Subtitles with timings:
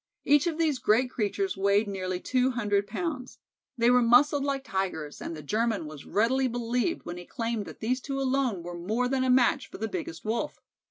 [0.25, 3.37] Each of these great creatures weighed nearly two hundred pounds.
[3.77, 7.81] They were muscled like Tigers, and the German was readily believed when he claimed that
[7.81, 10.59] these two alone were more than a match for the biggest Wolf.